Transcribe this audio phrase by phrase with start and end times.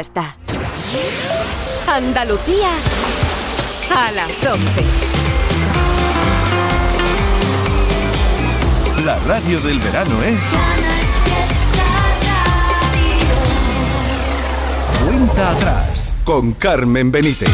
[0.00, 0.34] Está.
[1.86, 2.70] Andalucía
[3.94, 4.58] a las 11.
[9.04, 10.42] La radio del verano es...
[15.04, 17.50] Cuenta atrás con Carmen Benítez.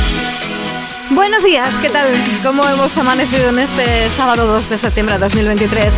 [1.11, 2.23] Buenos días, ¿qué tal?
[2.45, 5.95] ¿Cómo hemos amanecido en este sábado 2 de septiembre de 2023?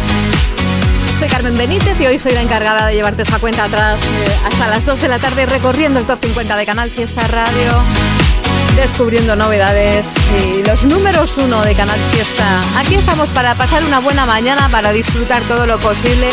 [1.19, 4.69] Soy Carmen Benítez y hoy soy la encargada de llevarte esta cuenta atrás eh, hasta
[4.69, 7.83] las 2 de la tarde recorriendo el top 50 de Canal Fiesta Radio,
[8.77, 10.07] descubriendo novedades
[10.45, 12.61] y los números 1 de Canal Fiesta.
[12.77, 16.29] Aquí estamos para pasar una buena mañana, para disfrutar todo lo posible,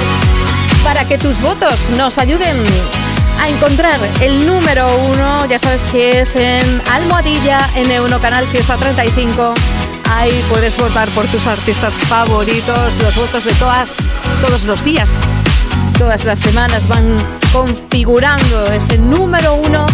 [0.84, 2.63] para que tus votos nos ayuden
[3.41, 9.55] a encontrar el número 1, ya sabes que es en Almohadilla N1 Canal Fiesta 35.
[10.12, 13.90] Ahí puedes votar por tus artistas favoritos, los votos de todas
[14.41, 15.09] todos los días,
[15.98, 17.16] todas las semanas van
[17.52, 19.86] configurando ese número uno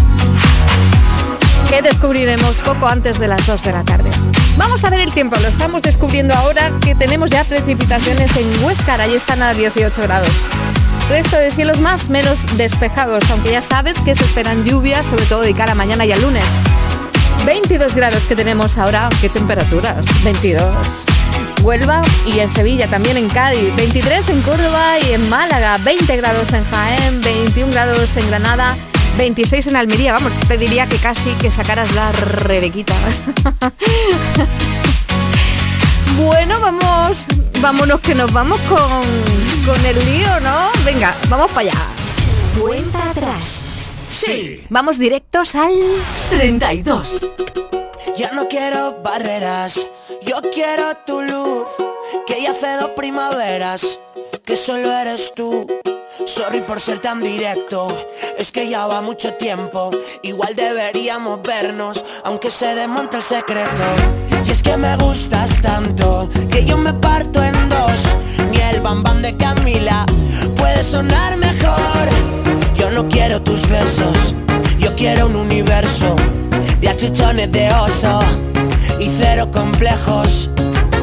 [1.69, 4.09] que descubriremos poco antes de las 2 de la tarde.
[4.57, 8.99] Vamos a ver el tiempo, lo estamos descubriendo ahora que tenemos ya precipitaciones en Huescar,
[8.99, 10.29] ahí están a 18 grados.
[11.09, 15.41] Resto de cielos más menos despejados, aunque ya sabes que se esperan lluvias, sobre todo
[15.41, 16.43] de cara a mañana y al lunes.
[17.45, 20.05] 22 grados que tenemos ahora, ¿qué temperaturas?
[20.23, 21.05] 22.
[21.61, 26.53] Huelva y en Sevilla, también en Cádiz, 23 en Córdoba y en Málaga, 20 grados
[26.53, 28.77] en Jaén, 21 grados en Granada,
[29.17, 30.13] 26 en Almería.
[30.13, 32.95] Vamos, te diría que casi que sacaras la rebequita.
[36.17, 37.25] bueno, vamos,
[37.59, 39.01] vámonos que nos vamos con,
[39.65, 40.69] con el lío, ¿no?
[40.85, 41.79] Venga, vamos para allá.
[42.59, 43.63] Cuenta atrás.
[44.11, 44.65] Sí.
[44.69, 45.71] Vamos directos al
[46.31, 47.25] 32.
[48.17, 49.87] Ya no quiero barreras,
[50.21, 51.67] yo quiero tu luz,
[52.27, 53.99] que ya hace dos primaveras,
[54.43, 55.65] que solo eres tú.
[56.25, 57.87] Sorry por ser tan directo,
[58.37, 59.89] es que ya va mucho tiempo,
[60.23, 63.83] igual deberíamos vernos, aunque se desmonte el secreto.
[64.45, 68.01] Y es que me gustas tanto, que yo me parto en dos,
[68.51, 70.05] ni el bambán de Camila
[70.57, 72.40] puede sonar mejor.
[72.75, 74.35] Yo no quiero tus besos,
[74.79, 76.15] yo quiero un universo
[76.79, 78.19] de achuchones de oso
[78.99, 80.49] y cero complejos,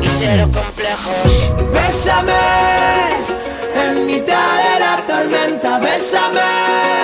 [0.02, 1.72] y cero complejos.
[1.72, 2.32] Bésame
[3.86, 6.97] en mitad de la tormenta, bésame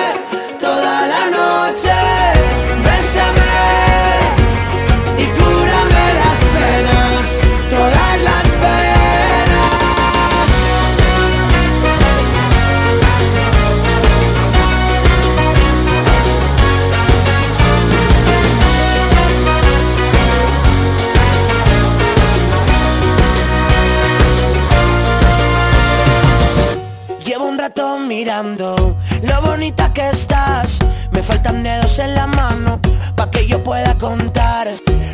[31.25, 32.79] faltan dedos en la mano
[33.15, 34.67] pa' que yo pueda contar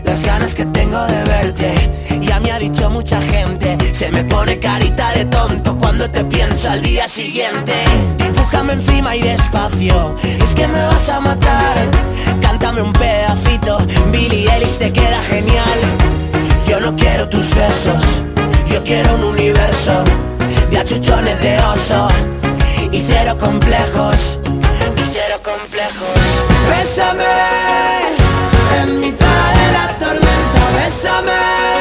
[0.03, 1.73] las ganas que tengo de verte.
[2.22, 6.69] Ya me ha dicho mucha gente, se me pone carita de tonto cuando te pienso
[6.69, 7.73] al día siguiente.
[8.17, 11.77] Dibújame encima y despacio, es que me vas a matar.
[12.41, 13.77] Cántame un pedacito,
[14.11, 15.79] Billy Ellis te queda genial.
[16.67, 18.23] Yo no quiero tus besos,
[18.69, 20.03] yo quiero un universo
[20.69, 22.09] de achuchones de oso
[22.91, 24.39] y cero complejos,
[24.97, 26.14] y cero complejos.
[26.69, 27.24] Bésame
[28.81, 31.81] en mitad de la tormenta, bésame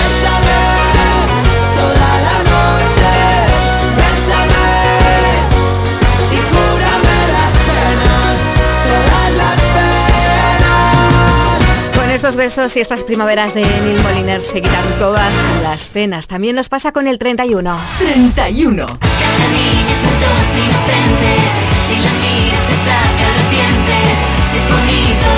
[12.31, 15.33] estos besos y estas primaveras de Neil Moliner se quitan todas
[15.63, 16.27] las penas.
[16.27, 17.77] También nos pasa con el 31.
[17.97, 18.85] 31.
[18.85, 21.43] Cada niño son todos inocentes
[21.87, 24.15] Si la mira te saca los dientes
[24.49, 25.29] Si es bonito,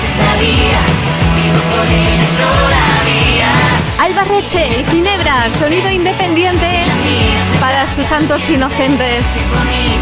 [0.00, 0.80] se sabía
[1.36, 1.86] Vivo por
[2.38, 2.97] todavía
[3.98, 6.84] Albarreche y Ginebra, sonido independiente.
[7.60, 9.26] Para sus santos inocentes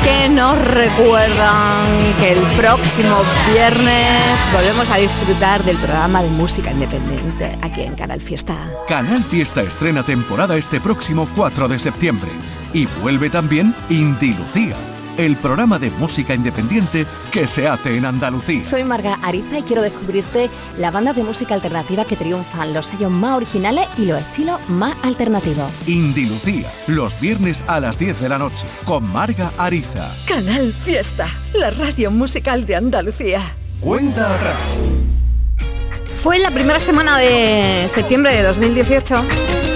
[0.05, 3.17] que nos recuerdan que el próximo
[3.53, 8.57] viernes volvemos a disfrutar del programa de música independiente aquí en Canal Fiesta.
[8.87, 12.31] Canal Fiesta estrena temporada este próximo 4 de septiembre
[12.73, 14.77] y vuelve también Indilucía
[15.19, 18.65] el programa de música independiente que se hace en Andalucía.
[18.65, 23.11] Soy Marga Ariza y quiero descubrirte la banda de música alternativa que triunfan los sellos
[23.11, 25.71] más originales y los estilos más alternativos.
[25.87, 30.15] Indie Lucía, los viernes a las 10 de la noche, con Marga Ariza.
[30.27, 33.41] Canal Fiesta, la radio musical de Andalucía.
[33.81, 34.57] Cuenta atrás.
[36.23, 39.23] Fue la primera semana de septiembre de 2018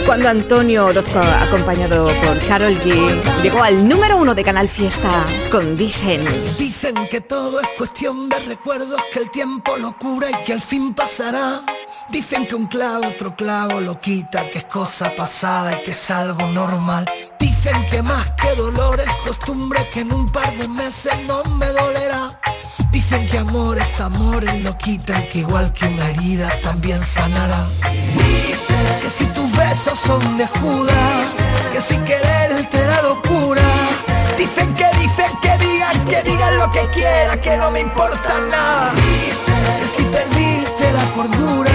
[0.07, 5.77] cuando Antonio Orozco, acompañado por Carol G, llegó al número uno de Canal Fiesta con
[5.77, 6.25] Dicen.
[6.59, 10.61] Dicen que todo es cuestión de recuerdos, que el tiempo lo cura y que al
[10.61, 11.63] fin pasará.
[12.11, 16.11] Dicen que un clavo otro clavo lo quita, que es cosa pasada y que es
[16.11, 17.09] algo normal.
[17.39, 21.67] Dicen que más que dolor es costumbre, que en un par de meses no me
[21.67, 22.41] dolerá.
[22.91, 27.67] Dicen que amor es amor, lo quitan, que igual que una herida también sanará.
[29.01, 31.27] Que si tus besos son de Judas,
[31.73, 33.63] que si querer te da locura.
[34.37, 38.93] Dicen que dicen que digan, que digan lo que quieran, que no me importa nada.
[38.93, 41.71] Que si perdiste la cordura,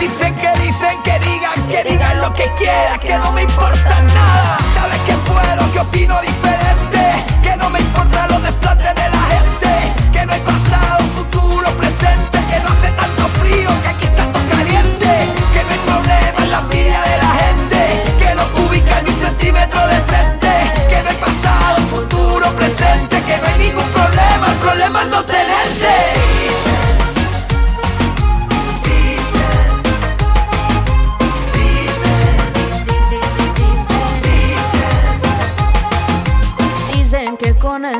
[0.00, 4.58] Dicen que dicen que digan, que digan lo que quieran, que no me importa nada.
[4.74, 9.68] Sabes que puedo, que opino diferente, que no me importa los desplantes de la gente,
[10.12, 14.42] que no hay pasado, futuro, presente, que no hace tanto frío, que aquí está todo
[14.50, 15.08] caliente,
[15.54, 17.78] que no hay problema en la envidia de la gente,
[18.18, 20.50] que no ubica ni un centímetro de frente,
[20.90, 25.24] que no hay pasado, futuro, presente, que no hay ningún problema, el problema es no
[25.24, 26.13] tenerte.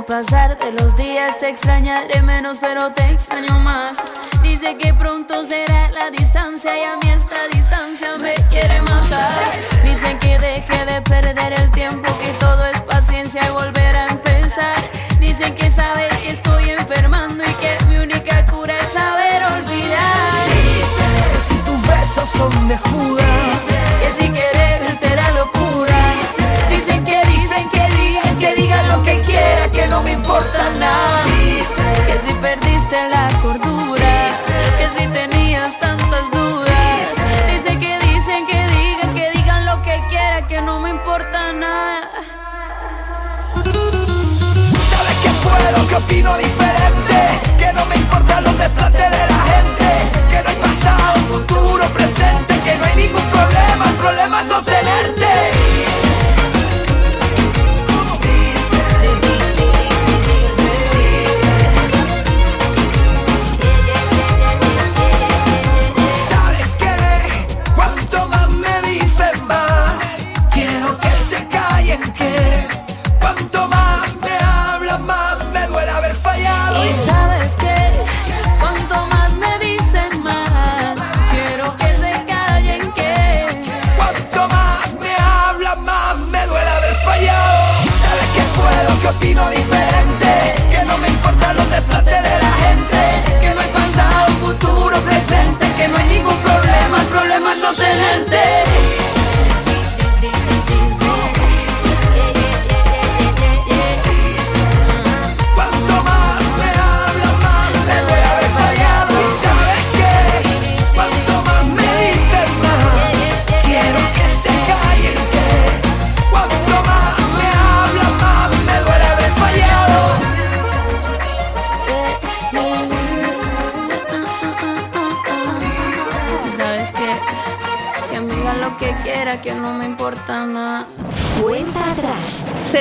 [0.04, 3.96] El pasar de los días te extrañaré menos, pero te extraño más.
[4.42, 9.52] Dice que pronto será la distancia y a mí esta distancia me quiere matar.
[9.84, 14.76] Dicen que deje de perder el tiempo, que todo es paciencia y volver a empezar.
[15.20, 20.48] Dicen que sabe que estoy enfermando y que mi única cura es saber olvidar.
[21.32, 23.26] Que si tus besos son de Judas,
[24.00, 24.53] Que si querer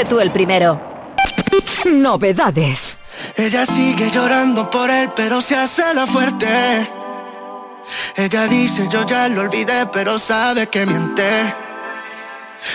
[0.04, 0.82] Sé tú el primero.
[1.86, 3.00] Novedades.
[3.38, 6.46] Ella sigue llorando por él, pero se hace la fuerte.
[8.18, 11.56] Ella dice yo ya lo olvidé, pero sabe que miente.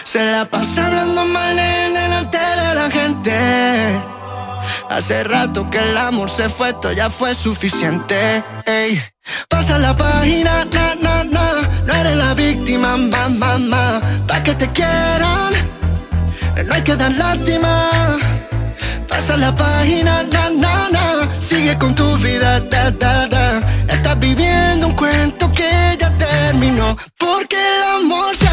[0.05, 4.03] Se la pasa hablando mal de él delante de la gente.
[4.89, 8.43] Hace rato que el amor se fue, esto ya fue suficiente.
[8.65, 8.99] Ey.
[9.49, 11.69] Pasa la página, na, na, na.
[11.85, 14.01] No eres la víctima, ma, ma, ma.
[14.27, 15.53] Pa' que te quieran,
[16.65, 17.91] no hay que dar lástima.
[19.09, 21.29] Pasa la página, na, na, na.
[21.41, 23.61] Sigue con tu vida, da, da, da.
[23.89, 26.97] Estás viviendo un cuento que ya terminó.
[27.17, 28.48] Porque el amor se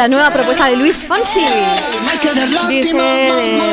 [0.00, 1.44] la nueva propuesta de Luis Fonsi.
[2.68, 2.96] Dice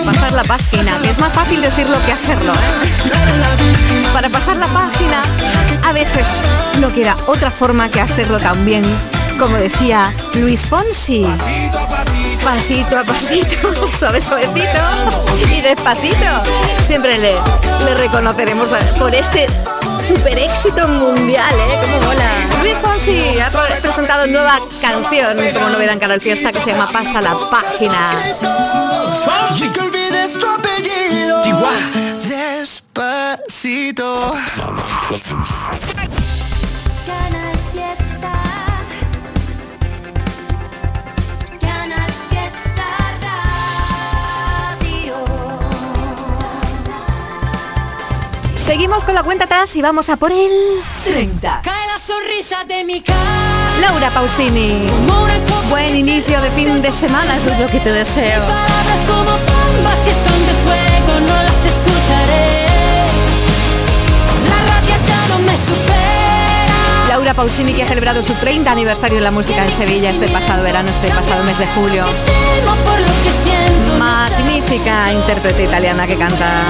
[0.06, 2.52] pasar la página, que es más fácil decirlo que hacerlo.
[2.52, 4.04] ¿eh?
[4.12, 5.24] Para pasar la página,
[5.88, 6.28] a veces
[6.82, 8.84] no queda otra forma que hacerlo también,
[9.40, 11.26] como decía Luis Fonsi.
[12.44, 14.82] Pasito a pasito, suave suavecito
[15.50, 16.26] y despacito.
[16.86, 17.36] Siempre le,
[17.86, 18.68] le reconoceremos
[19.00, 19.48] por este
[20.08, 21.78] super éxito mundial, ¿eh?
[21.82, 22.30] Como mola.
[22.62, 26.90] Luis Fonsi ha pre- presentado nueva canción como novedad en Canal Fiesta que se llama
[26.92, 28.12] Pasa la página.
[29.50, 31.42] Así que olvides tu apellido.
[32.28, 34.34] Despacito.
[48.68, 50.52] Seguimos con la cuenta atrás y vamos a por el
[51.06, 51.62] 30.
[51.64, 53.18] Cae la sonrisa de mi cara.
[53.80, 54.90] Laura Pausini.
[55.70, 58.42] Buen inicio de fin de semana, eso es lo que te deseo.
[58.42, 63.08] Palabras como bombas que son de fuego, no las escucharé.
[64.50, 67.08] La rabia ya no me supera.
[67.08, 70.62] Laura Pausini que ha celebrado su 30 aniversario de la música en Sevilla este pasado
[70.64, 72.04] verano, este pasado mes de julio.
[73.98, 76.66] Magnífica intérprete italiana que canta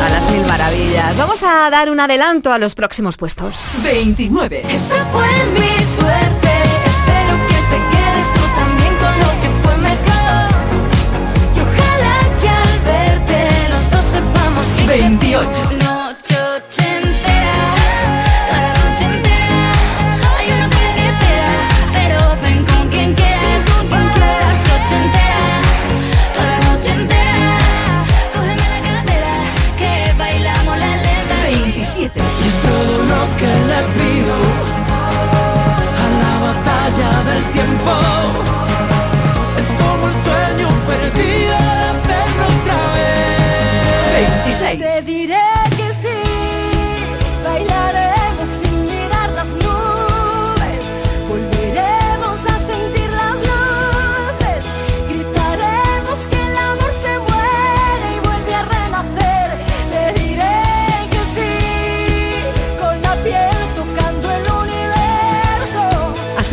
[0.00, 1.16] a las mil maravillas.
[1.16, 3.72] Vamos a dar un adelanto a los próximos puestos.
[3.82, 4.62] 29.
[4.68, 6.52] Esa fue mi suerte.
[6.92, 10.48] Espero que te quedes tú también con lo que fue mejor.
[11.54, 16.05] Y ojalá que al verte los dos sepamos que 28.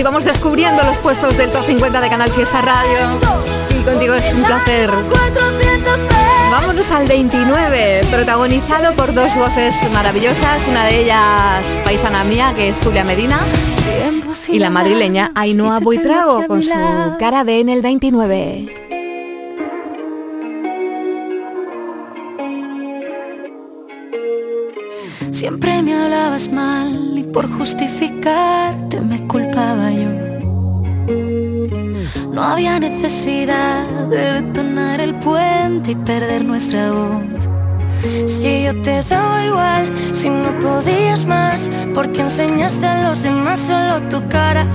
[0.04, 3.20] Vamos descubriendo los puestos del Top 50 de Canal Fiesta Radio.
[3.70, 4.90] Y contigo es un placer.
[4.90, 6.52] 400 veces.
[6.52, 12.80] Vámonos al 29, protagonizado por dos voces maravillosas, una de ellas paisana mía, que es
[12.82, 13.40] Julia Medina,
[14.48, 16.76] y la madrileña Ainhoa Buitrago, con su
[17.18, 18.76] cara B en el 29.
[25.32, 28.93] Siempre me hablabas mal y por justificarte
[32.34, 37.48] No había necesidad de detonar el puente y perder nuestra voz.
[38.26, 44.02] Si yo te daba igual, si no podías más, porque enseñaste a los demás solo
[44.10, 44.66] tu cara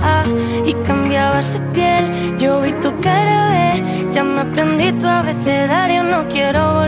[0.65, 2.37] y cambiabas de piel.
[2.37, 6.78] Yo vi tu cara B, ya me aprendí tu abecedario, no quiero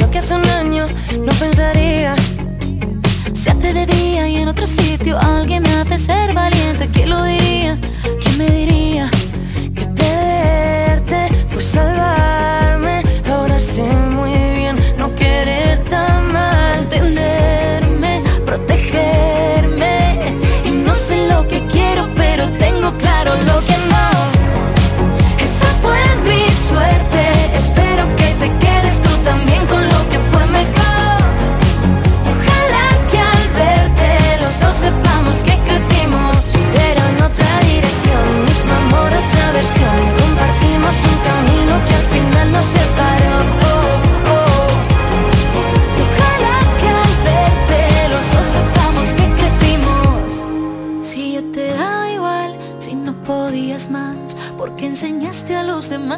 [0.00, 0.86] lo que hace un año
[1.18, 2.14] no pensaría.
[3.34, 5.81] Se hace de día y en otro sitio alguien me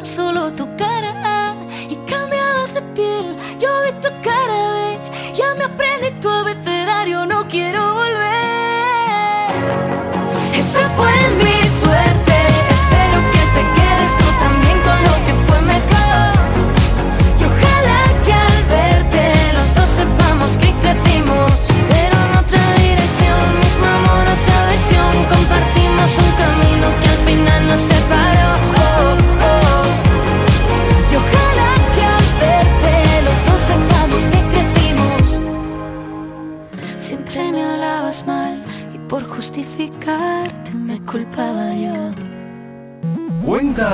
[0.03, 0.64] solo tu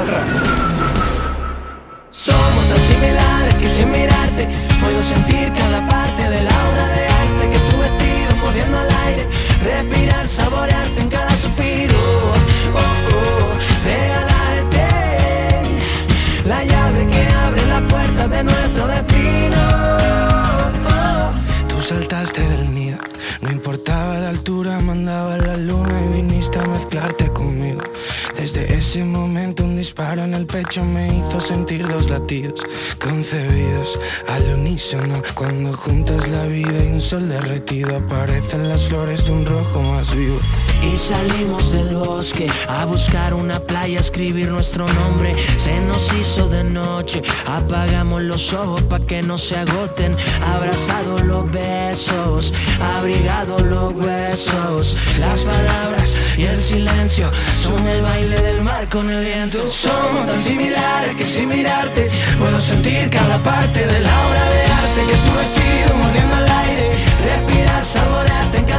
[0.02, 0.51] Cuenta
[30.52, 32.62] pecho me hizo sentir dos latidos
[33.00, 35.22] concebidos al unísono.
[35.34, 40.14] Cuando juntas la vida y un sol derretido aparecen las flores de un rojo más
[40.16, 40.40] vivo.
[40.82, 45.34] Y salimos del bosque a buscar una playa, escribir nuestro nombre.
[45.58, 50.16] Se nos hizo de noche, apagamos los ojos pa' que no se agoten.
[50.56, 52.54] Abrazados los besos,
[52.98, 54.96] abrigados los huesos.
[55.20, 59.70] Las palabras y el silencio son el baile del mar con el viento.
[59.70, 65.02] Somos tan similares que sin mirarte puedo sentir cada parte de la obra de arte
[65.08, 66.90] que es tu vestido mordiendo al aire.
[67.24, 68.71] Respirar, saborearte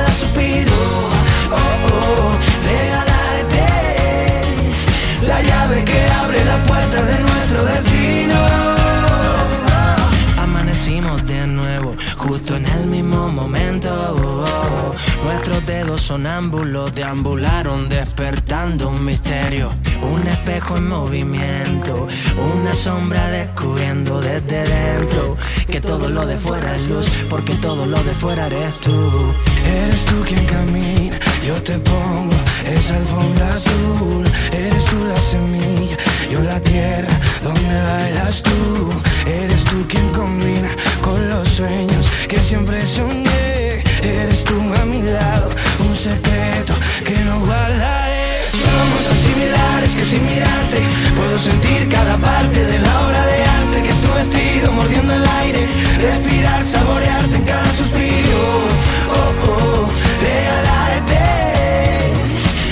[15.25, 19.71] Nuestros dedos sonámbulos deambularon despertando un misterio.
[20.03, 22.09] Un espejo en movimiento,
[22.55, 25.37] una sombra descubriendo desde dentro
[25.71, 29.33] que todo lo de fuera es luz, porque todo lo de fuera eres tú.
[29.65, 32.35] Eres tú quien camina, yo te pongo
[32.67, 34.25] esa alfombra azul.
[34.53, 35.97] Eres tú la semilla,
[36.33, 38.91] yo la tierra donde bailas tú.
[39.25, 40.69] Eres tú quien combina
[41.01, 43.52] con los sueños que siempre soñé.
[44.03, 48.41] Eres tú a mi lado, un secreto que no guardaré.
[48.51, 50.81] Somos tan similares que sin mirarte
[51.17, 55.25] puedo sentir cada parte de la obra de arte que es tu vestido mordiendo el
[55.25, 55.69] aire.
[56.01, 58.41] Respirar, saborearte en cada suspiro.
[59.15, 59.89] Oh, oh,
[60.21, 61.21] regalarte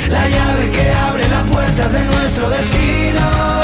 [0.09, 3.60] la llave que abre la puerta de nuestro destino.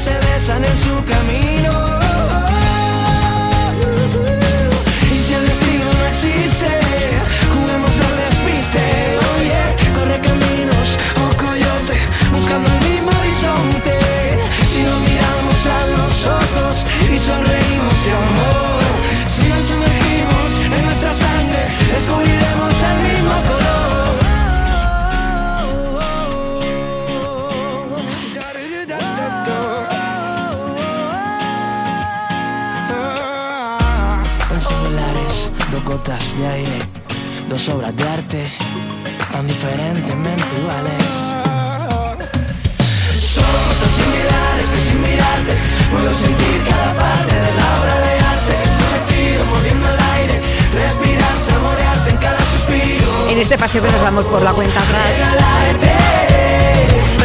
[0.00, 1.99] Se besan en su camino.
[37.60, 38.50] Dos obras de arte,
[39.32, 41.04] tan diferentemente iguales.
[43.20, 45.52] Somos tan similares que sin mirarte
[45.90, 50.42] puedo sentir cada parte de la obra de arte que estoy vestido mordiendo el aire,
[50.74, 53.30] respirar, saborearte en cada suspiro.
[53.30, 55.99] En este paseo que nos damos por la cuenta atrás.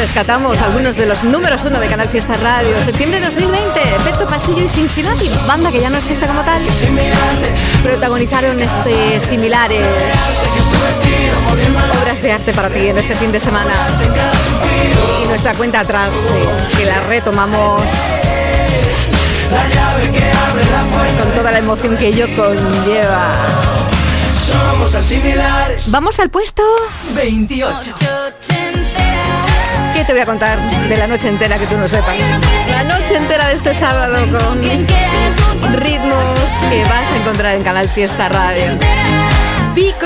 [0.05, 2.79] Rescatamos algunos de los números uno de Canal Fiesta Radio.
[2.85, 6.61] Septiembre 2020, Efecto Pasillo y Cincinnati, banda que ya no existe como tal.
[7.83, 9.83] Protagonizaron este similares
[11.99, 13.71] obras de arte para ti en este fin de semana.
[15.23, 17.81] Y nuestra cuenta atrás, eh, que la retomamos
[21.19, 23.27] con toda la emoción que ello conlleva.
[25.87, 26.61] Vamos al puesto
[27.15, 27.95] 28.
[30.05, 32.13] ¿Qué te voy a contar de la noche entera que tú no sepas?
[32.69, 34.61] La noche entera de este sábado con
[35.73, 36.37] ritmos
[36.69, 38.77] que vas a encontrar en Canal Fiesta Radio.
[39.73, 40.05] Pico.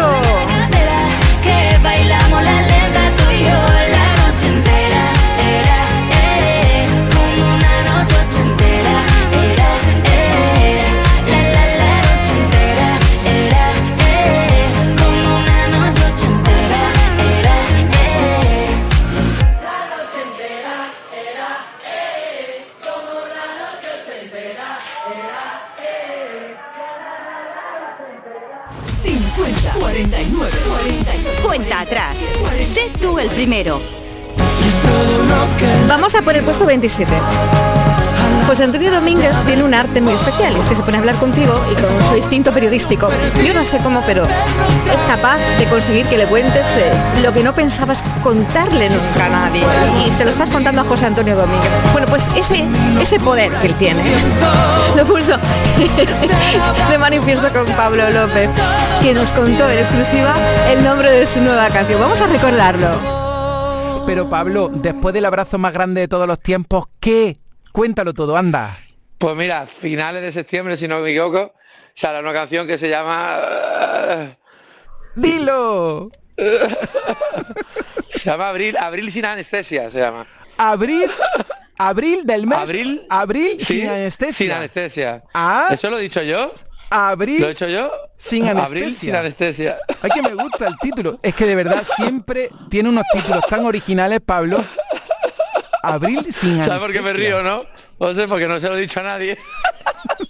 [33.19, 33.81] El primero.
[35.87, 37.13] Vamos a por el puesto 27.
[38.49, 41.53] José Antonio Domínguez tiene un arte muy especial, es que se pone a hablar contigo
[41.71, 43.07] y con su instinto periodístico.
[43.45, 47.43] Yo no sé cómo, pero es capaz de conseguir que le cuentes eh, lo que
[47.43, 49.61] no pensabas contarle nunca a nadie.
[50.03, 51.69] Y se lo estás contando a José Antonio Domínguez.
[51.91, 52.65] Bueno, pues ese,
[52.99, 54.01] ese poder que él tiene
[54.97, 55.33] lo puso
[56.89, 58.49] de manifiesto con Pablo López,
[58.99, 60.33] que nos contó en exclusiva
[60.71, 62.01] el nombre de su nueva canción.
[62.01, 62.87] Vamos a recordarlo.
[64.07, 67.37] Pero Pablo, después del abrazo más grande de todos los tiempos, ¿qué?
[67.71, 68.77] Cuéntalo todo, anda.
[69.17, 71.53] Pues mira, finales de septiembre, si no me equivoco,
[71.95, 73.37] sale una canción que se llama...
[75.15, 76.09] ¡Dilo!
[78.07, 80.25] Se llama Abril, Abril sin anestesia, se llama.
[80.57, 81.09] Abril,
[81.77, 82.57] abril del mes.
[82.57, 84.33] Abril, abril Sí, sin anestesia.
[84.45, 85.23] Sin anestesia.
[85.33, 85.67] Ah.
[85.71, 86.51] ¿Eso lo he dicho yo?
[86.89, 87.41] Abril.
[87.41, 87.91] ¿Lo he hecho yo?
[88.17, 88.99] Sin Abril anestesia.
[88.99, 89.77] sin anestesia.
[90.01, 91.19] Ay, que me gusta el título.
[91.21, 94.63] Es que de verdad siempre tiene unos títulos tan originales, Pablo.
[95.83, 96.63] Abril sin anestesia.
[96.63, 97.63] ¿Sabes por qué me río, no?
[97.99, 99.37] No sé, porque no se lo he dicho a nadie.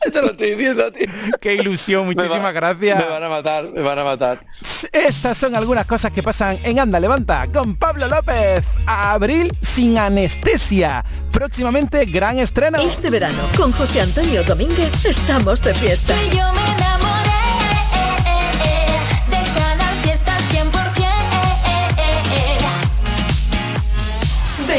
[0.01, 1.05] Te lo estoy diciendo ti.
[1.41, 2.97] Qué ilusión, muchísimas Me va- gracias.
[2.99, 4.45] Me van a matar, me van a matar.
[4.91, 8.65] Estas son algunas cosas que pasan en Anda Levanta con Pablo López.
[8.87, 11.03] Abril sin anestesia.
[11.31, 12.79] Próximamente gran estreno.
[12.81, 16.15] Este verano, con José Antonio Domínguez, estamos de fiesta.
[16.23, 16.83] Y yo me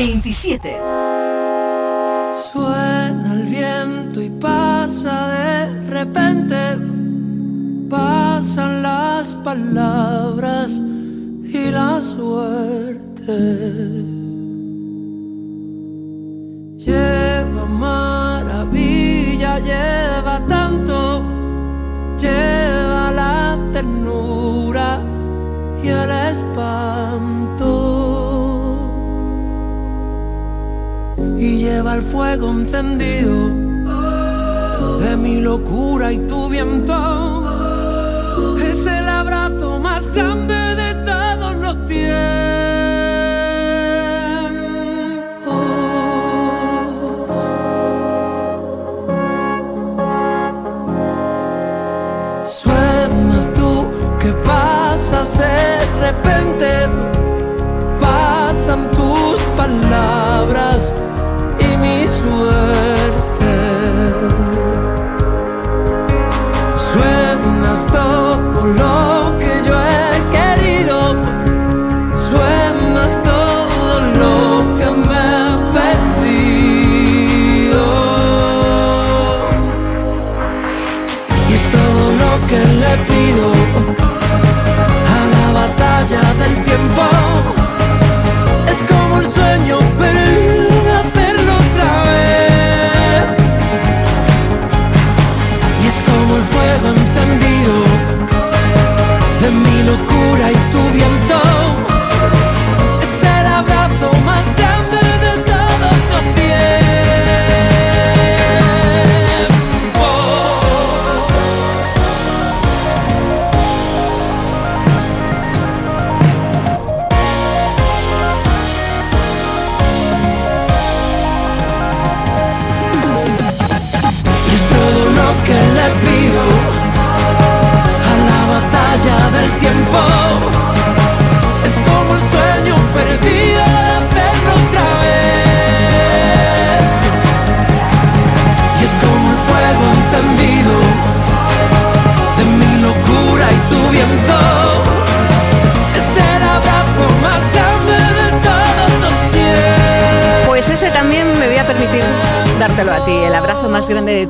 [0.00, 0.80] 27.
[2.50, 6.56] Suena el viento y pasa de repente.
[7.90, 13.36] Pasan las palabras y la suerte.
[16.78, 21.22] Lleva maravilla, lleva tanto.
[22.18, 24.98] Lleva la ternura
[25.82, 27.39] y el espanto
[31.40, 33.48] y lleva el fuego encendido
[35.00, 36.92] de mi locura y tu viento.
[38.62, 40.69] Es el abrazo más grande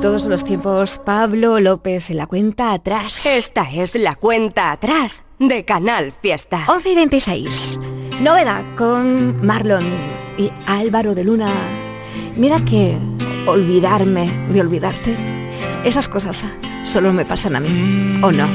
[0.00, 1.00] todos los tiempos.
[1.04, 3.26] Pablo López, en la cuenta atrás.
[3.26, 6.64] Esta es la cuenta atrás de Canal Fiesta.
[6.68, 7.80] 11 y 26.
[8.22, 9.84] Novedad con Marlon
[10.38, 11.48] y Álvaro de Luna.
[12.36, 12.96] Mira que
[13.46, 15.16] olvidarme de olvidarte,
[15.84, 16.46] esas cosas
[16.84, 18.20] solo me pasan a mí.
[18.22, 18.46] ¿O no?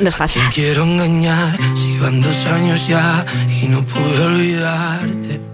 [0.00, 0.42] No es fácil.
[0.48, 5.53] Te quiero engañar si van dos años ya y no pude olvidarte.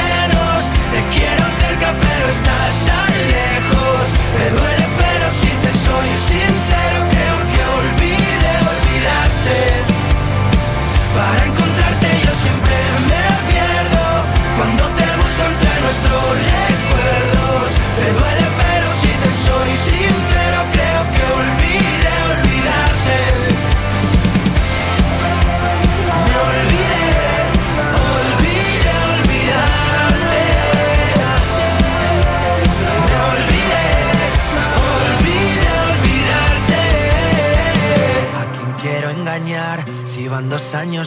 [2.31, 4.13] estás tan lejos.
[4.37, 4.80] Me duele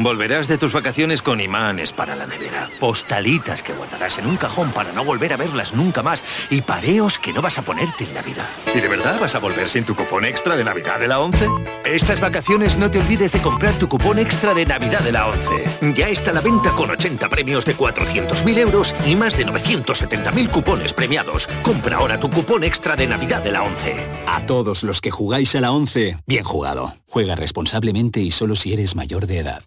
[0.00, 4.70] Volverás de tus vacaciones con imanes para la nevera, postalitas que guardarás en un cajón
[4.70, 8.14] para no volver a verlas nunca más y pareos que no vas a ponerte en
[8.14, 8.46] Navidad.
[8.72, 11.48] ¿Y de verdad vas a volver sin tu cupón extra de Navidad de la 11?
[11.84, 15.94] Estas vacaciones no te olvides de comprar tu cupón extra de Navidad de la 11.
[15.96, 20.48] Ya está a la venta con 80 premios de 400.000 euros y más de 970.000
[20.52, 21.48] cupones premiados.
[21.62, 23.96] Compra ahora tu cupón extra de Navidad de la 11.
[24.28, 26.94] A todos los que jugáis a la 11, bien jugado.
[27.08, 29.64] Juega responsablemente y solo si eres mayor de edad.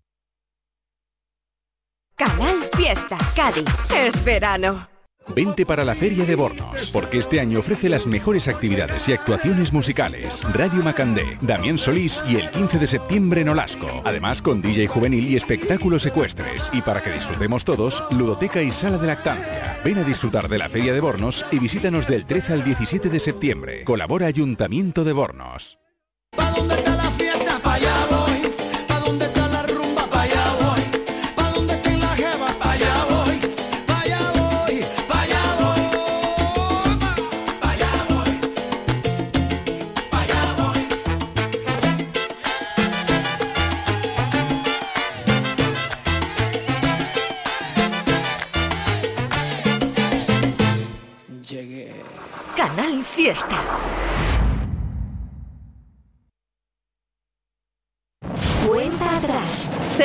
[2.21, 3.65] Canal Fiesta Cádiz.
[3.97, 4.87] Es verano.
[5.35, 9.73] Vente para la Feria de Bornos, porque este año ofrece las mejores actividades y actuaciones
[9.73, 10.39] musicales.
[10.53, 14.03] Radio Macandé, Damián Solís y el 15 de septiembre en Olasco.
[14.05, 16.69] Además con DJ juvenil y espectáculos ecuestres.
[16.73, 19.79] Y para que disfrutemos todos, ludoteca y sala de lactancia.
[19.83, 23.19] Ven a disfrutar de la Feria de Bornos y visítanos del 13 al 17 de
[23.19, 23.83] septiembre.
[23.83, 25.79] Colabora Ayuntamiento de Bornos.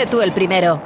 [0.05, 0.83] Tú el primero.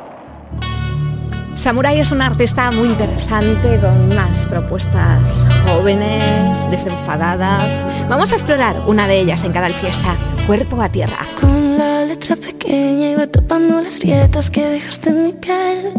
[1.57, 7.73] Samurai es un artista muy interesante con unas propuestas jóvenes, desenfadadas.
[8.09, 11.19] Vamos a explorar una de ellas en Canal Fiesta, Cuerpo a Tierra.
[11.41, 15.93] Con la letra pequeña iba tapando las grietas que dejaste en mi piel.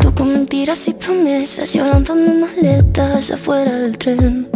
[0.00, 4.50] Tú con mentiras y promesas, yo lanzando maletas afuera del tren.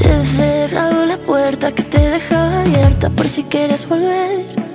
[0.00, 4.66] He cerrado la puerta que te dejaba abierta por si quieres volver.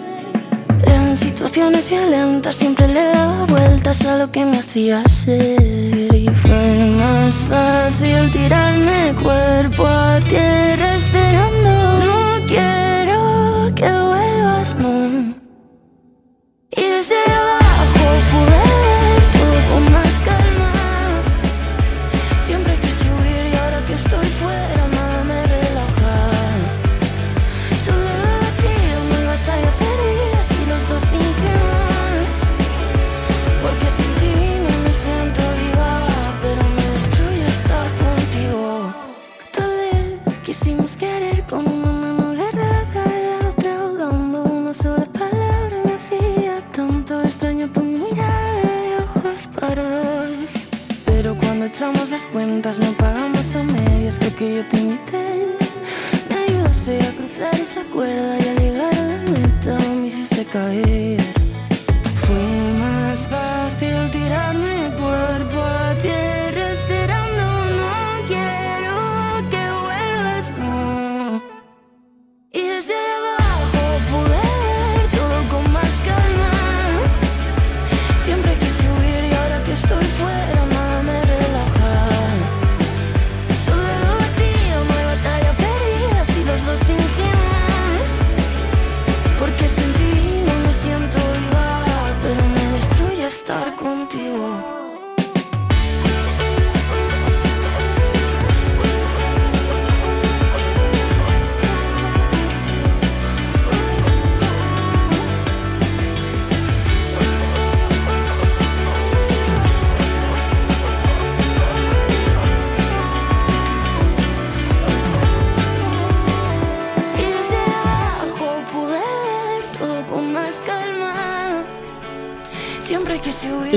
[1.12, 6.16] En situaciones violentas siempre le daba vueltas a lo que me hacía ser.
[6.16, 12.01] Y fue más fácil tirarme cuerpo a tierra esperando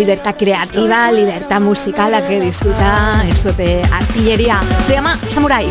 [0.05, 4.61] Libertad creativa, libertad musical, la que disfruta en su Artillería.
[4.83, 5.67] Se llama Samurai.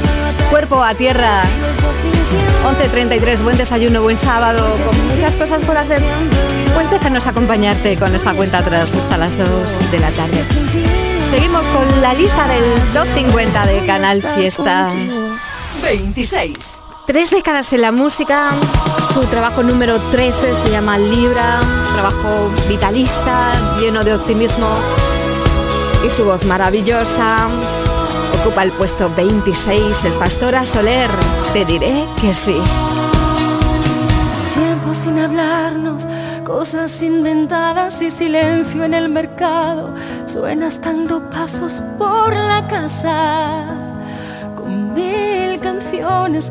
[0.50, 1.44] Cuerpo a tierra.
[2.66, 6.02] 11.33, buen desayuno, buen sábado, con muchas cosas por hacer.
[6.74, 10.44] Pues déjanos acompañarte con esta cuenta atrás hasta las 2 de la tarde.
[11.30, 14.90] Seguimos con la lista del Top 50 de Canal Fiesta.
[15.84, 16.83] 26.
[17.06, 18.52] Tres décadas en la música,
[19.14, 21.60] su trabajo número 13 se llama Libra,
[21.92, 24.70] trabajo vitalista, lleno de optimismo
[26.06, 27.50] y su voz maravillosa.
[28.40, 31.12] Ocupa el puesto 26, es Pastora Soler,
[31.52, 32.56] te diré que sí.
[34.54, 36.08] Tiempo sin hablarnos,
[36.46, 39.94] cosas inventadas y silencio en el mercado.
[40.26, 43.83] Suenas dando pasos por la casa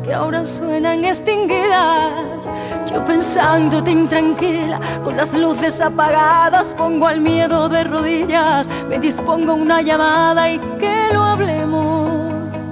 [0.03, 2.45] que ahora suenan extinguidas.
[2.89, 9.81] Yo pensándote intranquila, con las luces apagadas, pongo al miedo de rodillas, me dispongo una
[9.81, 12.63] llamada y que lo hablemos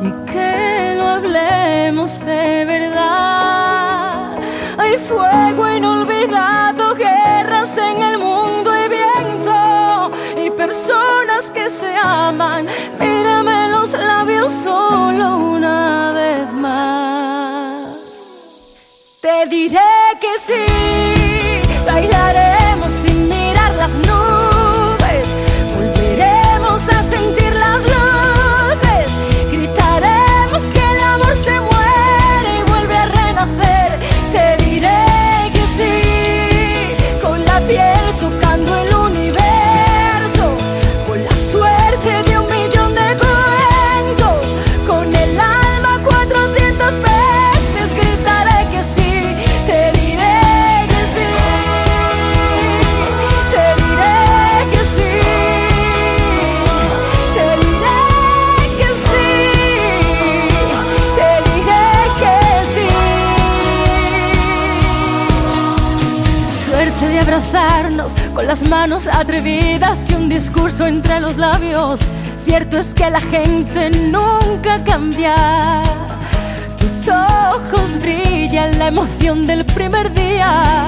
[0.00, 4.38] y que lo hablemos de verdad.
[4.78, 12.68] Hay fuego inolvidado, guerras en el mundo y viento y personas que se aman.
[19.48, 19.78] Diré
[20.20, 21.17] que sí,
[68.68, 72.00] manos atrevidas y un discurso entre los labios.
[72.44, 75.82] Cierto es que la gente nunca cambia.
[76.78, 80.86] Tus ojos brillan la emoción del primer día.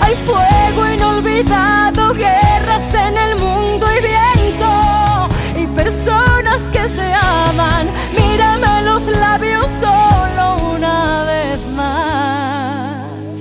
[0.00, 5.28] Hay fuego inolvidado, guerras en el mundo y viento.
[5.56, 7.88] Y personas que se aman.
[8.16, 13.40] Mírame los labios solo una vez más.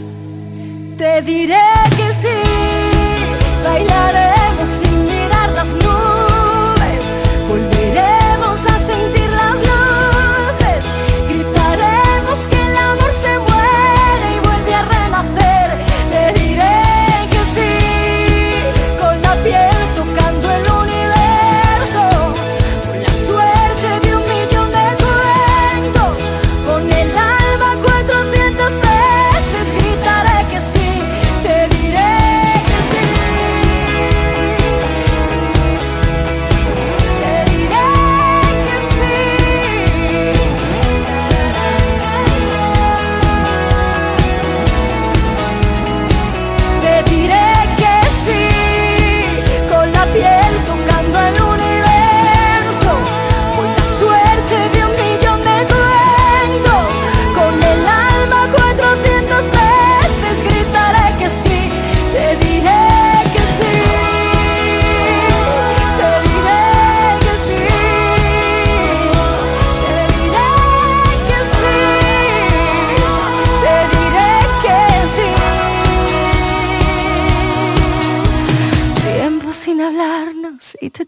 [0.97, 1.68] Te diré.
[3.79, 4.18] bailar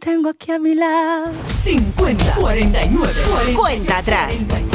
[0.02, 1.32] tengo aquí a mi lado.
[1.64, 4.34] 50, 49, 40, cuenta atrás.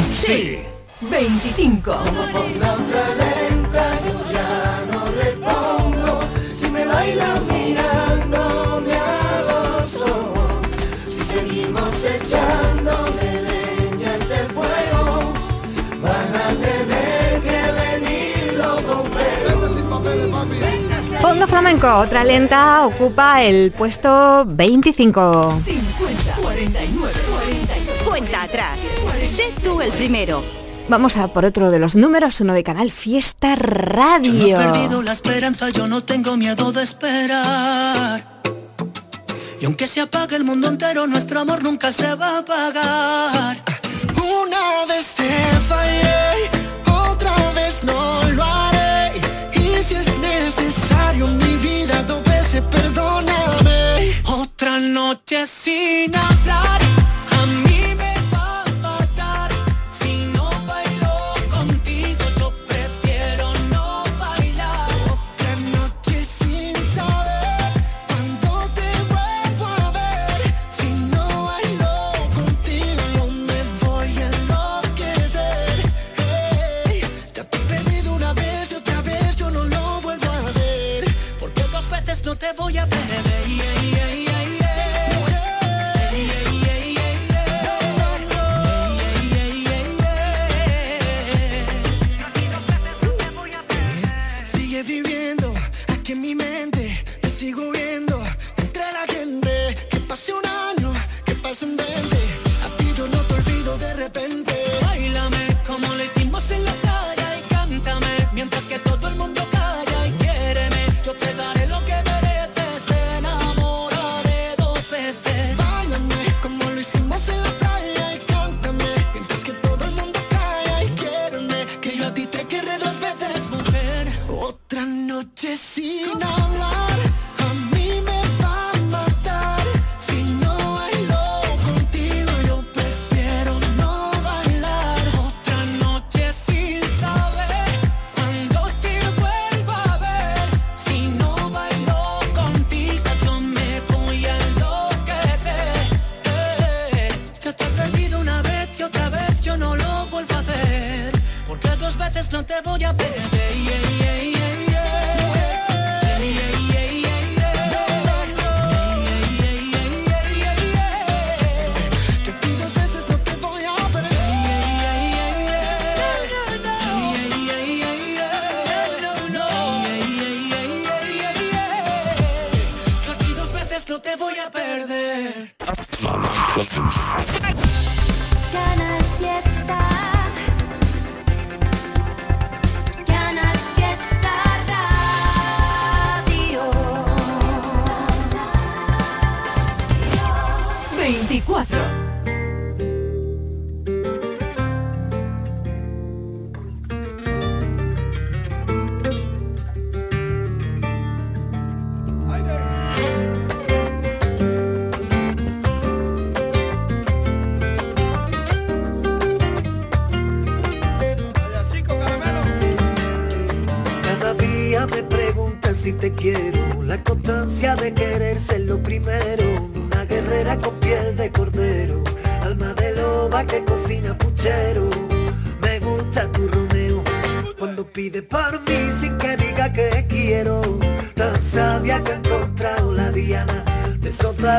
[0.09, 0.59] sí,
[1.01, 1.97] 25.
[4.31, 6.19] Ya no respondo.
[6.53, 7.46] Si me bailan
[21.59, 21.91] flamenco.
[21.97, 25.61] Otra lenta ocupa el puesto 25.
[25.65, 28.79] 50, 49, 48, Cuenta atrás.
[29.25, 30.43] Sé tú el primero.
[30.87, 34.33] Vamos a por otro de los números, uno de Canal Fiesta Radio.
[34.33, 38.23] Yo no he perdido la esperanza, yo no tengo miedo de esperar.
[39.59, 43.63] Y aunque se apague el mundo entero, nuestro amor nunca se va a apagar.
[44.15, 45.27] Una vez te
[45.67, 46.36] fallé.
[54.97, 56.81] noche sin hablar.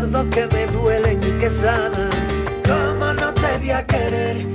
[0.01, 2.11] Dardos que me duelen y que sanan.
[2.64, 4.47] ¿Cómo no te voy a querer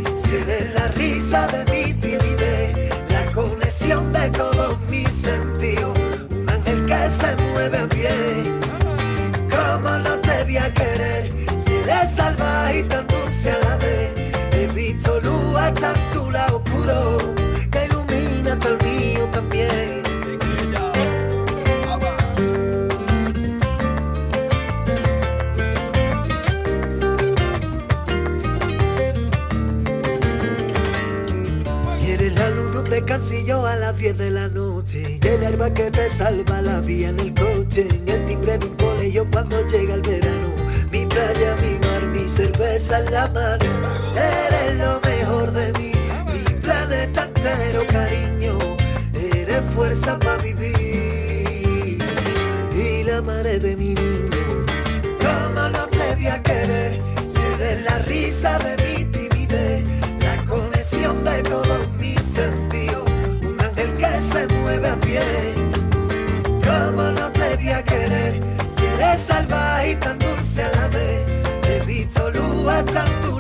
[35.72, 39.66] que te salva la vía en el coche En el timbre de un colegio cuando
[39.68, 40.54] llega el verano.
[40.92, 43.66] Mi playa, mi mar, mi cerveza en la mano
[44.16, 45.92] Eres lo mejor de mí
[46.34, 48.33] Mi planeta entero, cariño
[67.94, 68.34] querer.
[68.78, 71.34] Si eres salvaje y tan dulce a la vez
[72.34, 73.33] luz hasta en tu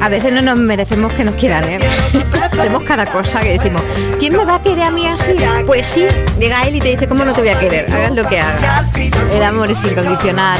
[0.00, 1.78] a veces no nos merecemos que nos quieran, ¿eh?
[2.42, 3.82] Hacemos cada cosa que decimos,
[4.18, 5.36] ¿quién me va a querer a mí así?
[5.66, 6.06] Pues sí,
[6.38, 7.86] llega él y te dice, ¿cómo no te voy a querer?
[7.92, 8.86] Hagas lo que hagas.
[8.96, 10.58] El amor es incondicional.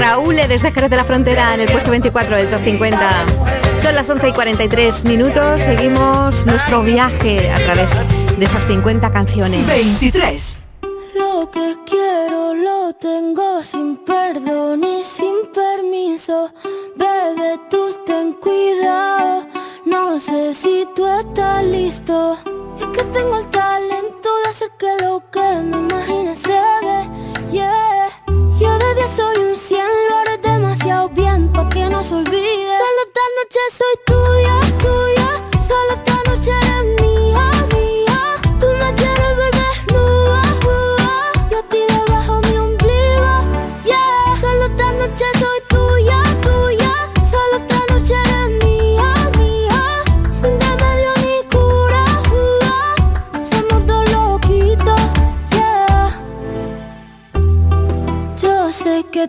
[0.00, 2.98] Raúl, desde Jerez de la Frontera, en el puesto 24 del Top 50.
[3.78, 5.62] Son las 11 y 43 minutos.
[5.62, 7.90] Seguimos nuestro viaje a través
[8.38, 9.66] de esas 50 canciones.
[9.66, 10.62] 23.
[11.16, 16.52] Lo que quiero lo tengo sin perdón y sin permiso.
[24.78, 26.23] Que lo que me imagine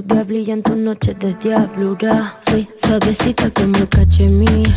[0.00, 2.38] Tu diablilla en tus noches de diablura.
[2.48, 4.68] Soy suavecita como el cachemir.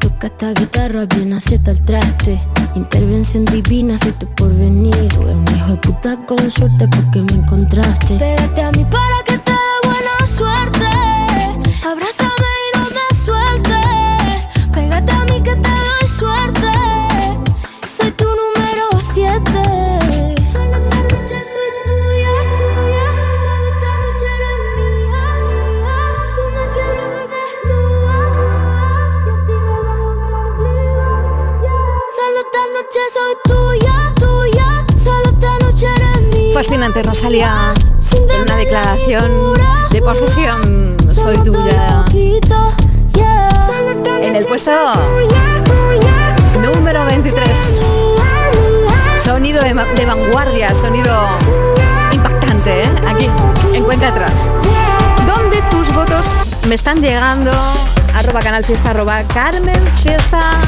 [0.00, 2.40] Toca esta guitarra bien acierta el traste.
[2.74, 4.94] Intervención divina, soy tu porvenir.
[5.18, 8.16] Un hijo de puta con suerte porque me encontraste.
[8.16, 10.86] Pégate a mí para que te dé buena suerte.
[11.86, 12.23] Abrázame
[36.54, 37.74] Fascinante, Rosalía.
[38.40, 39.54] Una declaración
[39.90, 42.04] de posesión, soy tuya.
[44.22, 44.70] En el puesto
[46.62, 47.48] número 23.
[49.24, 51.12] Sonido de vanguardia, sonido
[52.12, 52.90] impactante, ¿eh?
[53.04, 53.28] Aquí,
[53.72, 54.48] en cuenta atrás.
[55.26, 56.24] ¿Dónde tus votos
[56.68, 57.50] me están llegando
[58.14, 60.60] arroba canal fiesta, arroba Carmen Fiesta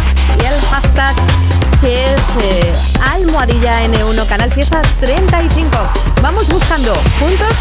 [0.43, 1.15] y el hashtag
[1.81, 2.73] que es eh,
[3.03, 5.71] almohadilla N1 Canal Fiesta 35.
[6.23, 7.59] Vamos buscando juntos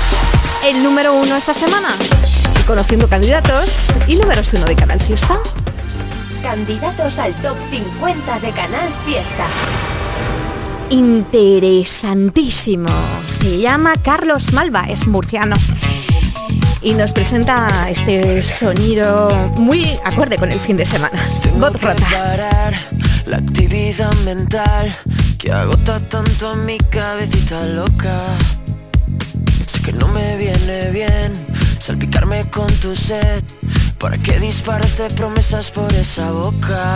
[0.65, 1.89] el número uno esta semana
[2.59, 5.39] y conociendo candidatos y números uno de Canal Fiesta.
[6.41, 9.47] Candidatos al top 50 de Canal Fiesta.
[10.89, 12.89] Interesantísimo.
[13.27, 15.55] Se llama Carlos Malva, es murciano.
[16.81, 21.17] Y nos presenta este sonido muy acorde con el fin de semana.
[21.57, 22.05] God que Rota.
[22.11, 24.95] parar la actividad mental
[25.37, 28.37] que agota tanto a mi cabecita loca.
[29.67, 31.33] Sé que no me viene bien
[31.79, 33.43] salpicarme con tu sed.
[33.99, 36.95] ¿Para qué disparas de promesas por esa boca?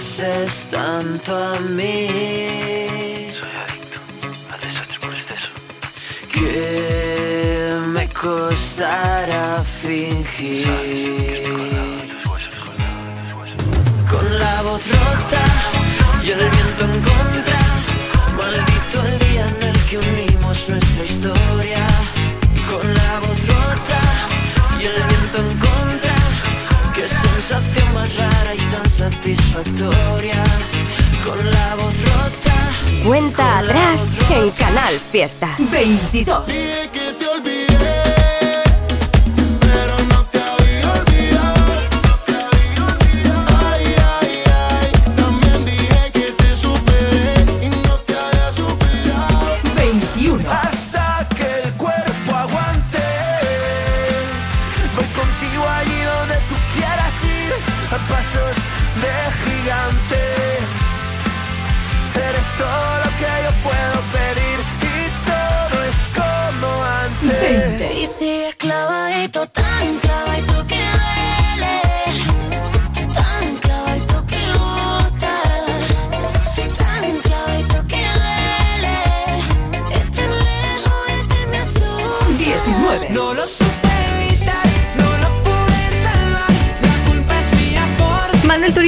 [0.00, 2.06] pareces tanto a mí.
[3.38, 3.98] Soy adicto
[4.50, 5.50] al desastre por exceso.
[6.32, 10.66] Que me costará fingir.
[14.10, 15.44] Con la voz rota
[16.24, 17.58] y el viento en contra.
[18.38, 21.86] Maldito el día en el que unimos nuestra historia.
[22.70, 24.00] Con la voz rota
[24.80, 26.14] y el viento en contra.
[26.94, 28.89] Qué sensación más rara y tan
[29.34, 30.42] satisfactoria.
[31.24, 33.04] Con la voz rota.
[33.06, 35.54] Cuenta atrás en Canal Fiesta.
[35.58, 36.99] 22.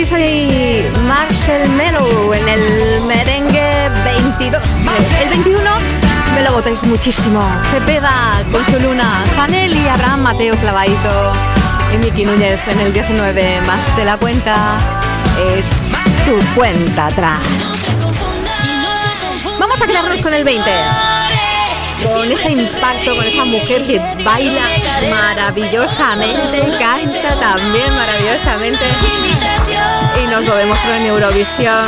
[0.03, 4.61] Turizo y Marcel Melo en el merengue 22.
[5.22, 5.70] El 21
[6.34, 7.40] me lo votáis muchísimo.
[7.70, 11.32] Cepeda con su luna, Chanel y Abraham Mateo Clavadito
[11.94, 13.61] y Miki Núñez en el 19.
[13.61, 14.76] Más de la cuenta
[15.55, 15.92] es
[16.26, 17.40] tu cuenta atrás.
[19.61, 20.70] Vamos a quedarnos con el 20.
[22.05, 24.62] Con ese impacto, con esa mujer que baila
[25.11, 28.84] maravillosamente, canta también maravillosamente.
[30.22, 31.86] Y nos lo demostró en Eurovisión.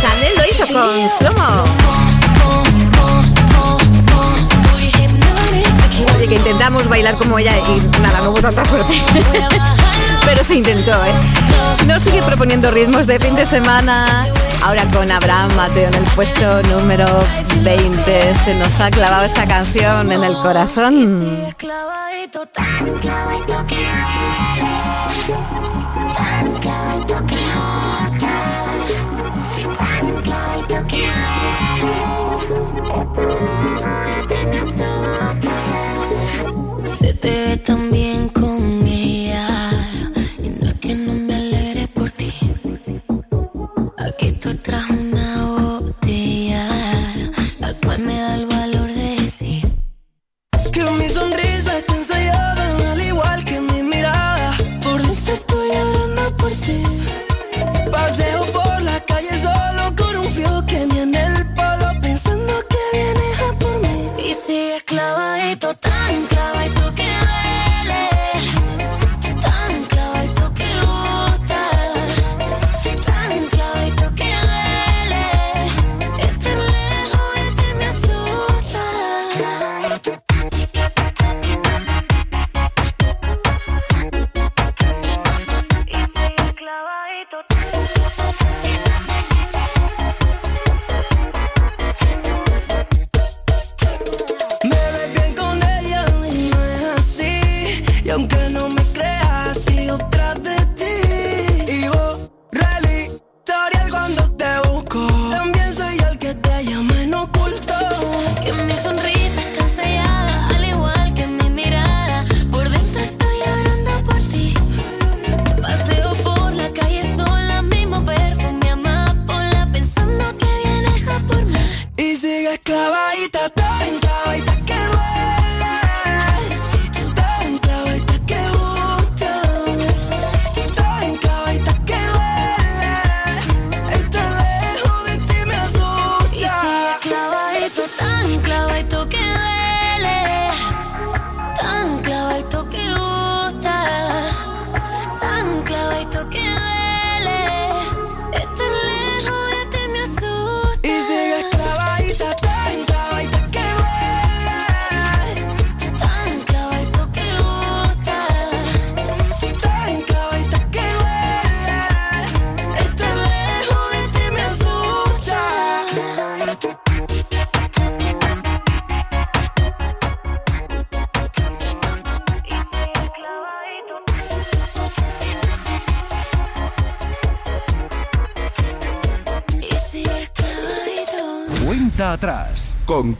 [0.00, 1.64] Chanel lo hizo con Slomo.
[6.16, 9.02] Oye, que intentamos bailar como ella y nada, no hubo tanta suerte.
[10.28, 11.86] Pero se intentó, ¿eh?
[11.86, 14.26] Nos sigue proponiendo ritmos de fin de semana.
[14.62, 17.06] Ahora con Abraham Mateo en el puesto número
[17.62, 18.34] 20.
[18.34, 21.46] Se nos ha clavado esta canción en el corazón.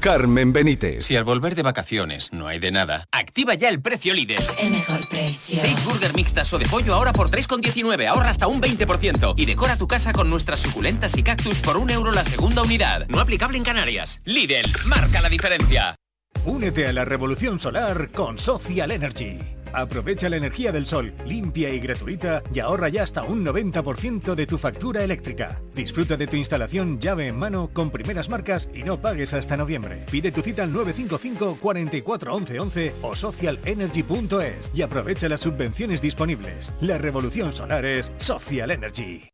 [0.01, 1.05] Carmen Benítez.
[1.05, 4.41] Si al volver de vacaciones no hay de nada, activa ya el precio líder.
[4.61, 5.59] El mejor precio.
[5.61, 9.35] 6 burger mixtas o de pollo ahora por 3,19, ahorra hasta un 20%.
[9.37, 13.07] Y decora tu casa con nuestras suculentas y cactus por un euro la segunda unidad.
[13.09, 14.21] No aplicable en Canarias.
[14.25, 15.97] Lidl, marca la diferencia.
[16.45, 19.58] Únete a la revolución solar con Social Energy.
[19.73, 24.47] Aprovecha la energía del sol, limpia y gratuita, y ahorra ya hasta un 90% de
[24.47, 25.61] tu factura eléctrica.
[25.75, 30.07] Disfruta de tu instalación llave en mano con primeras marcas y no pagues hasta noviembre.
[30.11, 36.73] Pide tu cita al 955 44 11 11 o socialenergy.es y aprovecha las subvenciones disponibles.
[36.81, 39.29] La revolución solar es Social Energy.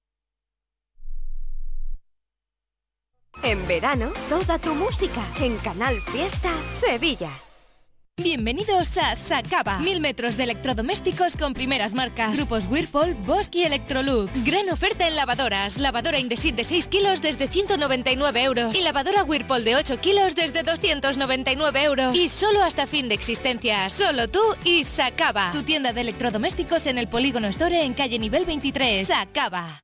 [3.42, 7.43] En verano, toda tu música en Canal Fiesta Sevilla.
[8.24, 9.80] Bienvenidos a Sacaba.
[9.80, 12.36] Mil metros de electrodomésticos con primeras marcas.
[12.36, 14.44] Grupos Whirlpool, Bosch y Electrolux.
[14.44, 15.78] Gran oferta en lavadoras.
[15.78, 18.74] Lavadora Indesit de 6 kilos desde 199 euros.
[18.74, 22.16] Y lavadora Whirlpool de 8 kilos desde 299 euros.
[22.16, 23.90] Y solo hasta fin de existencia.
[23.90, 25.50] Solo tú y Sacaba.
[25.52, 29.06] Tu tienda de electrodomésticos en el Polígono Store en calle nivel 23.
[29.06, 29.83] Sacaba.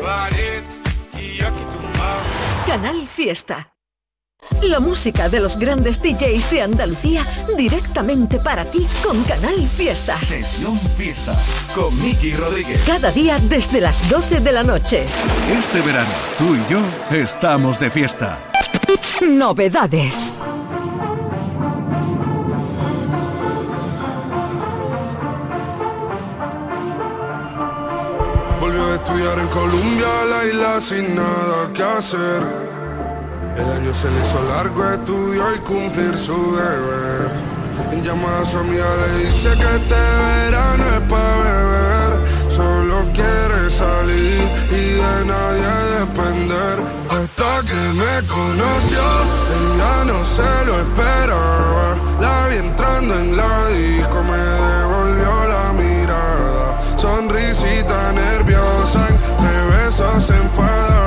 [0.00, 0.62] pared
[1.18, 2.20] y yo aquí tumbado.
[2.66, 3.74] Canal Fiesta.
[4.62, 7.26] La música de los grandes DJs de Andalucía
[7.56, 10.18] directamente para ti con Canal Fiesta.
[10.18, 11.36] Sesión Fiesta
[11.74, 12.82] con Miki Rodríguez.
[12.86, 15.04] Cada día desde las 12 de la noche.
[15.52, 16.80] Este verano, tú y yo
[17.16, 18.38] estamos de fiesta.
[19.20, 20.34] Novedades.
[29.02, 32.42] Estudiar en Colombia, la isla sin nada que hacer.
[33.56, 37.30] El año se le hizo largo, estudió y cumplir su deber.
[37.92, 42.30] En llamada a su amiga le dice que este verano es para beber.
[42.48, 45.70] Solo quiere salir y de nadie
[46.00, 46.76] depender.
[47.08, 49.02] Hasta que me conoció,
[49.56, 51.96] ella no se lo esperaba.
[52.20, 53.99] La vi entrando en la disco,
[60.52, 60.99] Sonrisita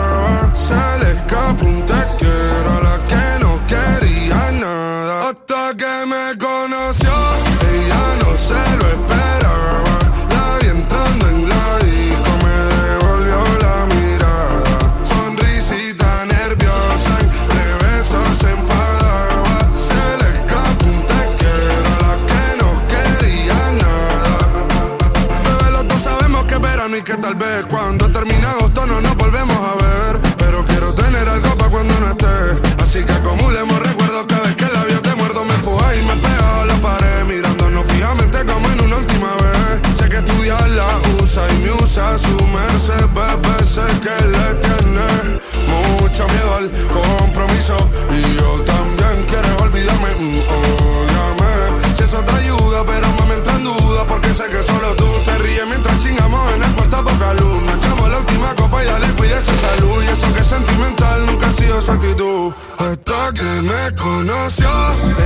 [63.64, 64.68] me conoció,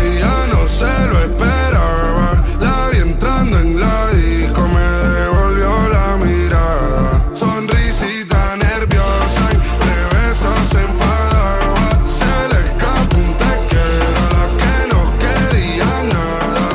[0.04, 2.44] ella no se lo esperaba.
[2.60, 4.90] La vi entrando en la disco, me
[5.20, 7.26] devolvió la mirada.
[7.34, 11.90] Sonrisita nerviosa, entre besos se enfadaba.
[12.06, 16.66] Se le escapó un te quiero, la que no quería nada.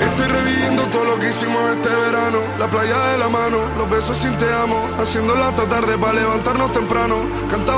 [0.00, 2.38] Estoy reviviendo todo lo que hicimos este verano.
[2.58, 4.88] La playa de la mano, los besos sin te amo.
[4.98, 7.16] Haciéndola hasta tarde para levantarnos temprano.
[7.50, 7.77] Cantaba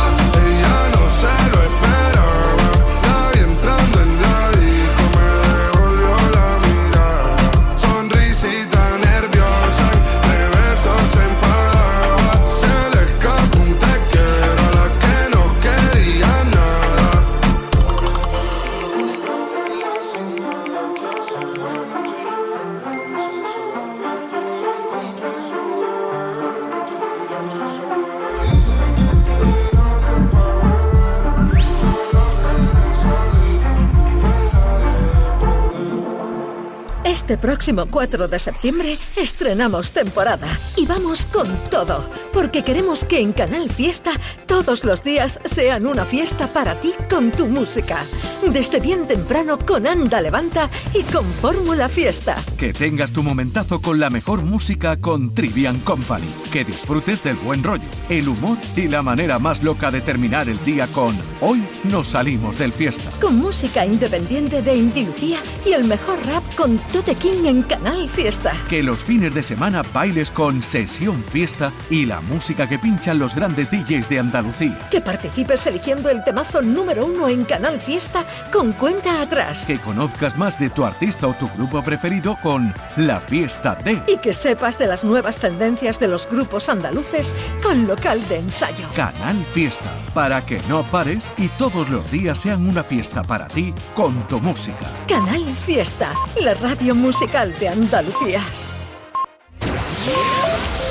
[37.31, 42.03] Este próximo 4 de septiembre estrenamos temporada y vamos con todo,
[42.33, 44.11] porque queremos que en Canal Fiesta
[44.47, 48.03] todos los días sean una fiesta para ti con tu música.
[48.51, 52.35] Desde bien temprano con Anda Levanta y con Fórmula Fiesta.
[52.57, 56.27] Que tengas tu momentazo con la mejor música con Trivian Company.
[56.51, 60.61] Que disfrutes del buen rollo, el humor y la manera más loca de terminar el
[60.65, 63.09] día con Hoy nos salimos del fiesta.
[63.21, 68.09] Con música independiente de Inti Lucía y el mejor rap con Tote King en Canal
[68.09, 68.51] Fiesta.
[68.67, 73.35] Que los fines de semana bailes con Sesión Fiesta y la música que pinchan los
[73.35, 74.77] grandes DJs de Andalucía.
[74.89, 79.65] Que participes eligiendo el temazo número uno en Canal Fiesta con cuenta atrás.
[79.67, 84.17] Que conozcas más de tu artista o tu grupo preferido con La Fiesta de Y
[84.17, 88.87] que sepas de las nuevas tendencias de los grupos andaluces con local de ensayo.
[88.95, 89.91] Canal Fiesta.
[90.15, 94.39] Para que no pares y todos los días sean una fiesta para ti con tu
[94.39, 94.89] música.
[95.07, 98.41] Canal Fiesta, la radio musical de Andalucía.